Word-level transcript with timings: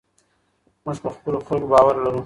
موږ 0.83 0.97
په 1.03 1.09
خپلو 1.15 1.37
خلکو 1.47 1.67
باور 1.71 1.95
لرو. 2.03 2.19